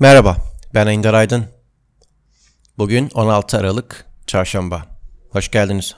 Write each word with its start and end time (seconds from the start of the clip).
Merhaba, 0.00 0.36
ben 0.74 0.86
Ender 0.86 1.14
Aydın. 1.14 1.46
Bugün 2.78 3.10
16 3.14 3.58
Aralık, 3.58 4.06
Çarşamba. 4.26 4.82
Hoş 5.30 5.50
geldiniz. 5.50 5.96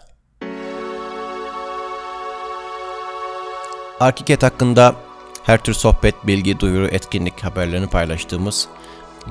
Arkiket 4.01 4.43
hakkında 4.43 4.95
her 5.43 5.65
tür 5.65 5.75
sohbet, 5.75 6.27
bilgi, 6.27 6.61
duyuru, 6.61 6.87
etkinlik 6.87 7.45
haberlerini 7.45 7.87
paylaştığımız 7.87 8.69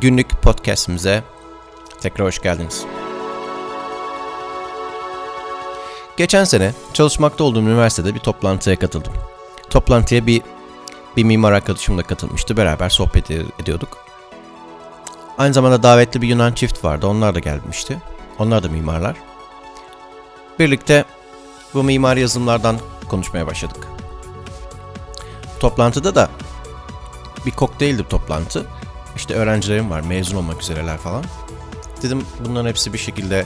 günlük 0.02 0.30
podcastimize 0.30 1.24
tekrar 2.02 2.28
hoş 2.28 2.42
geldiniz. 2.42 2.86
Geçen 6.18 6.44
sene 6.44 6.74
çalışmakta 6.94 7.44
olduğum 7.44 7.62
üniversitede 7.62 8.16
bir 8.16 8.20
toplantıya 8.20 8.76
katıldım. 8.76 9.14
Toplantıya 9.70 10.28
bir 10.28 10.42
bir 11.18 11.24
mimar 11.24 11.52
arkadaşım 11.52 11.98
da 11.98 12.04
katılmıştı. 12.04 12.58
Beraber 12.58 12.90
sohbet 12.90 13.32
ediyorduk. 13.32 14.09
Aynı 15.40 15.54
zamanda 15.54 15.84
davetli 15.84 16.22
bir 16.22 16.28
Yunan 16.28 16.54
çift 16.54 16.84
vardı. 16.84 17.08
Onlar 17.08 17.36
da 17.36 17.40
gelmişti. 17.40 17.98
Onlar 18.40 18.64
da 18.64 18.70
mimarlar. 18.70 19.16
Birlikte 20.60 21.06
bu 21.74 21.84
mimar 21.84 22.18
yazılımlardan 22.18 22.80
konuşmaya 23.10 23.48
başladık. 23.48 23.88
Toplantıda 25.60 26.16
da 26.16 26.30
bir 27.46 27.52
kokteyldi 27.52 28.08
toplantı. 28.08 28.66
İşte 29.16 29.34
öğrencilerim 29.34 29.90
var, 29.90 30.02
mezun 30.02 30.38
olmak 30.38 30.62
üzereler 30.62 30.98
falan. 30.98 31.24
Dedim 32.02 32.26
bunların 32.46 32.70
hepsi 32.70 32.94
bir 32.94 32.98
şekilde 32.98 33.46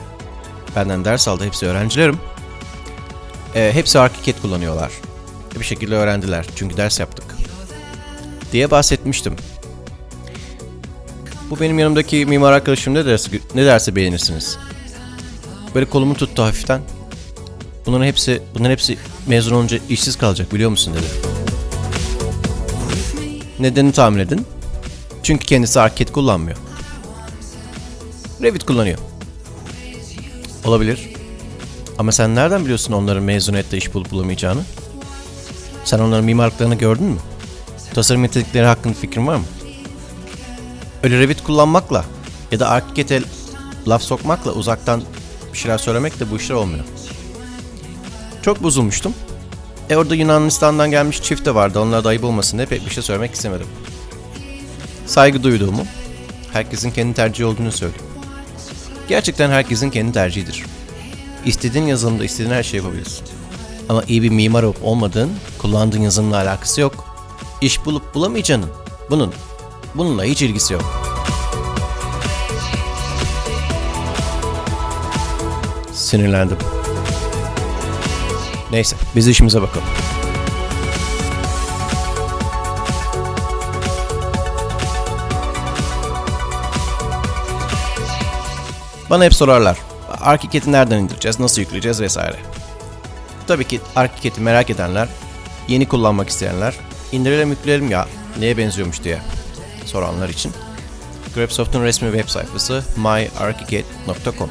benden 0.75 1.05
ders 1.05 1.27
aldı. 1.27 1.45
Hepsi 1.45 1.65
öğrencilerim. 1.65 2.19
E, 3.55 3.71
hepsi 3.73 3.99
Arkiket 3.99 4.41
kullanıyorlar. 4.41 4.91
Bir 5.59 5.65
şekilde 5.65 5.95
öğrendiler 5.95 6.45
çünkü 6.55 6.77
ders 6.77 6.99
yaptık. 6.99 7.35
Diye 8.51 8.71
bahsetmiştim. 8.71 9.35
Bu 11.53 11.59
benim 11.59 11.79
yanımdaki 11.79 12.25
mimar 12.25 12.51
arkadaşım 12.51 12.93
ne 12.93 13.05
derse, 13.05 13.31
ne 13.55 13.65
derse 13.65 13.95
beğenirsiniz. 13.95 14.57
Böyle 15.75 15.85
kolumu 15.85 16.15
tuttu 16.15 16.43
hafiften. 16.43 16.81
Bunların 17.85 18.05
hepsi, 18.05 18.41
bunların 18.55 18.71
hepsi 18.71 18.97
mezun 19.27 19.55
olunca 19.55 19.79
işsiz 19.89 20.15
kalacak 20.15 20.53
biliyor 20.53 20.69
musun 20.69 20.93
dedi. 20.93 21.05
Nedeni 23.59 23.91
tahmin 23.91 24.19
edin. 24.19 24.45
Çünkü 25.23 25.45
kendisi 25.45 25.79
Arcade 25.79 26.11
kullanmıyor. 26.11 26.57
Revit 28.41 28.65
kullanıyor. 28.65 28.97
Olabilir. 30.65 31.09
Ama 31.97 32.11
sen 32.11 32.35
nereden 32.35 32.63
biliyorsun 32.63 32.93
onların 32.93 33.23
mezuniyette 33.23 33.77
iş 33.77 33.93
bulup 33.93 34.11
bulamayacağını? 34.11 34.61
Sen 35.85 35.99
onların 35.99 36.25
mimarlıklarını 36.25 36.75
gördün 36.75 37.05
mü? 37.05 37.17
Tasarım 37.93 38.23
yetenekleri 38.23 38.65
hakkında 38.65 38.93
fikrin 38.93 39.27
var 39.27 39.35
mı? 39.35 39.45
Öyle 41.03 41.19
Revit 41.19 41.43
kullanmakla 41.43 42.05
ya 42.51 42.59
da 42.59 42.69
ArchiCAD'e 42.69 43.21
laf 43.87 44.01
sokmakla 44.01 44.51
uzaktan 44.51 45.01
bir 45.53 45.57
şeyler 45.57 45.77
söylemek 45.77 46.19
de 46.19 46.31
bu 46.31 46.37
işler 46.37 46.55
olmuyor. 46.55 46.83
Çok 48.41 48.63
bozulmuştum. 48.63 49.13
E 49.89 49.95
orada 49.95 50.15
Yunanistan'dan 50.15 50.91
gelmiş 50.91 51.21
çift 51.21 51.45
de 51.45 51.55
vardı. 51.55 51.79
Onlara 51.79 52.03
da 52.03 52.09
ayıp 52.09 52.23
olmasın 52.23 52.57
diye 52.57 52.67
pek 52.67 52.85
bir 52.85 52.91
şey 52.91 53.03
söylemek 53.03 53.33
istemedim. 53.33 53.67
Saygı 55.05 55.43
duyduğumu, 55.43 55.85
herkesin 56.53 56.91
kendi 56.91 57.13
tercihi 57.13 57.45
olduğunu 57.45 57.71
söylüyorum. 57.71 58.07
Gerçekten 59.09 59.49
herkesin 59.49 59.89
kendi 59.89 60.13
tercihidir. 60.13 60.63
İstediğin 61.45 61.85
yazılımda 61.85 62.25
istediğin 62.25 62.51
her 62.51 62.63
şeyi 62.63 62.83
yapabilirsin. 62.83 63.27
Ama 63.89 64.03
iyi 64.07 64.23
bir 64.23 64.29
mimar 64.29 64.63
olup 64.63 64.77
olmadığın, 64.83 65.31
kullandığın 65.57 66.01
yazılımla 66.01 66.35
alakası 66.35 66.81
yok. 66.81 67.05
İş 67.61 67.85
bulup 67.85 68.15
bulamayacağının, 68.15 68.69
bunun 69.09 69.33
Bununla 69.95 70.23
hiç 70.23 70.41
ilgisi 70.41 70.73
yok. 70.73 70.83
Sinirlendim. 75.93 76.57
Neyse, 78.71 78.95
biz 79.15 79.27
işimize 79.27 79.61
bakalım. 79.61 79.87
Bana 89.09 89.23
hep 89.23 89.33
sorarlar. 89.33 89.77
ArchiCAD'i 90.21 90.71
nereden 90.71 90.97
indireceğiz, 90.97 91.39
nasıl 91.39 91.61
yükleyeceğiz 91.61 92.01
vesaire. 92.01 92.37
Tabii 93.47 93.67
ki 93.67 93.79
ArchiCAD'i 93.95 94.41
merak 94.41 94.69
edenler, 94.69 95.07
yeni 95.67 95.87
kullanmak 95.87 96.29
isteyenler, 96.29 96.73
indirelim 97.11 97.49
yükleyelim 97.49 97.91
ya 97.91 98.07
neye 98.39 98.57
benziyormuş 98.57 99.03
diye 99.03 99.19
soranlar 99.85 100.29
için 100.29 100.51
Grabsoft'un 101.35 101.83
resmi 101.83 102.11
web 102.11 102.29
sayfası 102.29 102.83
myarchicad.com 102.97 104.49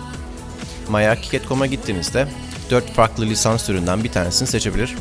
myarchicad.com'a 0.89 1.67
gittiğinizde 1.67 2.29
4 2.71 2.93
farklı 2.93 3.27
lisans 3.27 3.67
türünden 3.67 4.05
bir 4.05 4.13
tanesini 4.13 4.49
seçebilir 4.49 4.97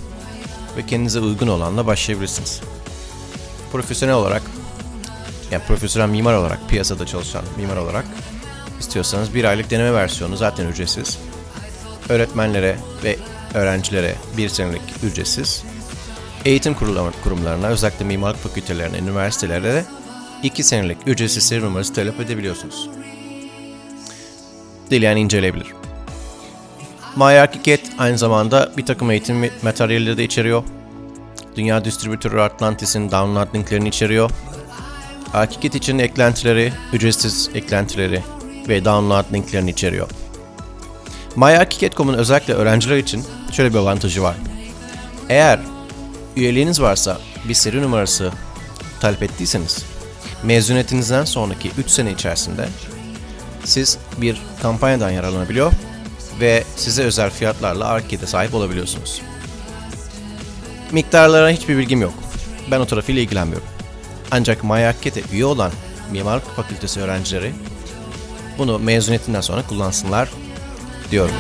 ve 0.78 0.86
kendinize 0.86 1.20
uygun 1.20 1.48
olanla 1.48 1.88
başlayabilirsiniz. 1.88 2.62
Profesyonel 3.72 4.16
olarak, 4.16 4.42
yani 5.52 5.64
profesyonel 5.64 6.10
mimar 6.10 6.34
olarak, 6.34 6.70
piyasada 6.70 7.06
çalışan 7.06 7.44
mimar 7.58 7.78
olarak 7.78 8.06
istiyorsanız 8.80 9.34
bir 9.34 9.44
aylık 9.44 9.70
deneme 9.70 9.94
versiyonu 9.94 10.38
zaten 10.38 10.68
ücretsiz. 10.68 11.18
Öğretmenlere 12.10 12.78
ve 13.04 13.18
öğrencilere 13.54 14.16
bir 14.38 14.50
senelik 14.50 14.82
ücretsiz. 15.04 15.64
Eğitim 16.46 16.74
kurumlarına, 17.24 17.68
özellikle 17.68 18.06
mimarlık 18.06 18.40
fakültelerine, 18.40 18.98
üniversitelere 18.98 19.64
de 19.64 19.86
2 20.44 20.64
senelik 20.64 20.98
ücretsiz 21.06 21.44
seri 21.44 21.62
numarası 21.62 21.94
talep 21.94 22.20
edebiliyorsunuz. 22.20 22.90
Dileyen 24.90 25.18
inceleyebilir. 25.18 25.74
MyArchiCAD 27.16 27.80
aynı 27.98 28.18
zamanda 28.18 28.72
bir 28.78 28.86
takım 28.86 29.12
eğitim 29.12 29.50
materyalleri 29.62 30.18
de 30.18 30.24
içeriyor. 30.24 30.64
Dünya 31.56 31.86
distribütörü 31.86 32.40
Atlantis'in 32.40 33.12
download 33.12 33.56
linklerini 33.56 33.88
içeriyor. 33.90 34.32
ArchiCAD 35.34 35.74
için 35.74 36.00
eklentileri, 36.00 36.74
ücretsiz 36.94 37.50
eklentileri 37.54 38.24
ve 38.68 38.86
download 38.86 39.34
linklerini 39.34 39.70
içeriyor. 39.70 40.10
MyArchiCAD.com'un 41.36 42.14
özellikle 42.14 42.54
öğrenciler 42.54 42.98
için 42.98 43.24
şöyle 43.52 43.74
bir 43.74 43.80
avantajı 43.80 44.24
var. 44.24 44.36
Eğer 45.30 45.60
üyeliğiniz 46.36 46.82
varsa 46.82 47.18
bir 47.50 47.54
seri 47.54 47.82
numarası 47.82 48.32
talep 49.02 49.24
ettiyseniz 49.24 49.86
mezuniyetinizden 50.44 51.26
sonraki 51.26 51.72
3 51.78 51.90
sene 51.90 52.12
içerisinde 52.12 52.68
siz 53.64 53.98
bir 54.18 54.42
kampanyadan 54.62 55.10
yararlanabiliyor 55.10 55.72
ve 56.40 56.64
size 56.76 57.04
özel 57.04 57.30
fiyatlarla 57.30 57.88
Arcade'e 57.88 58.28
sahip 58.28 58.54
olabiliyorsunuz. 58.54 59.22
Miktarlara 60.92 61.50
hiçbir 61.50 61.78
bilgim 61.78 62.02
yok. 62.02 62.14
Ben 62.72 62.80
o 62.80 62.86
tarafıyla 62.86 63.22
ilgilenmiyorum. 63.22 63.68
Ancak 64.32 64.64
MyArcade'e 64.64 65.24
üye 65.34 65.46
olan 65.46 65.72
mimarlık 66.12 66.56
fakültesi 66.56 67.00
öğrencileri 67.00 67.54
bunu 68.58 68.80
mezuniyetinden 68.80 69.42
sonra 69.42 69.64
kullansınlar 69.68 70.30
diyorum. 71.12 71.36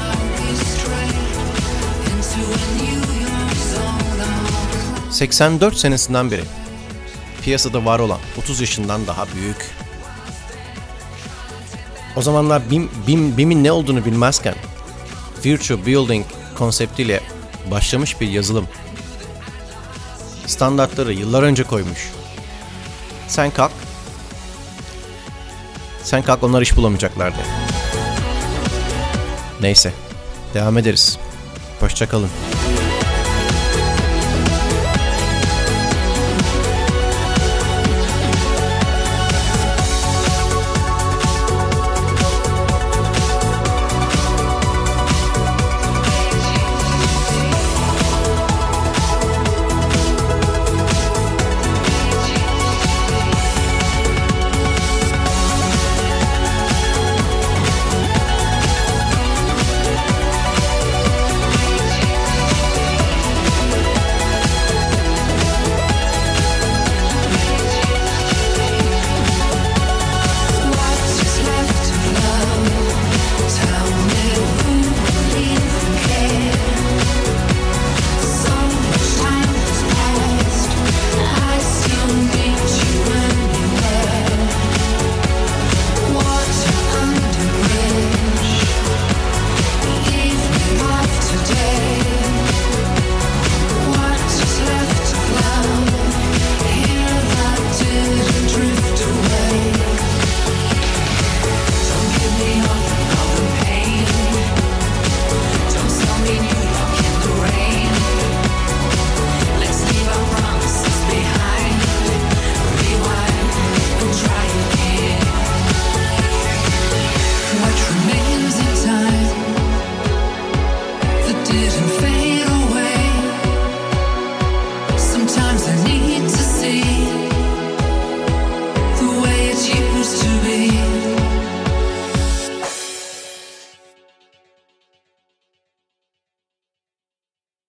...84 5.11 5.75
senesinden 5.75 6.31
beri 6.31 6.41
piyasada 7.43 7.85
var 7.85 7.99
olan 7.99 8.19
30 8.37 8.61
yaşından 8.61 9.07
daha 9.07 9.25
büyük. 9.35 9.71
O 12.15 12.21
zamanlar 12.21 12.71
BIM, 12.71 12.89
BIM, 13.07 13.37
BIM'in 13.37 13.63
ne 13.63 13.71
olduğunu 13.71 14.05
bilmezken 14.05 14.55
Virtual 15.45 15.85
Building 15.85 16.25
konseptiyle 16.55 17.21
başlamış 17.71 18.21
bir 18.21 18.27
yazılım. 18.27 18.67
Standartları 20.45 21.13
yıllar 21.13 21.43
önce 21.43 21.63
koymuş. 21.63 22.09
Sen 23.27 23.51
kalk. 23.51 23.71
Sen 26.03 26.21
kalk 26.21 26.43
onlar 26.43 26.61
iş 26.61 26.75
bulamayacaklardı. 26.77 27.39
Neyse. 29.61 29.93
Devam 30.53 30.77
ederiz. 30.77 31.17
Hoşçakalın. 31.79 32.29